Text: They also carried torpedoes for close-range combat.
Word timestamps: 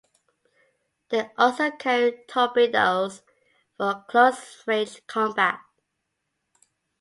They 1.09 1.29
also 1.37 1.69
carried 1.69 2.27
torpedoes 2.27 3.21
for 3.77 4.03
close-range 4.07 5.05
combat. 5.05 5.59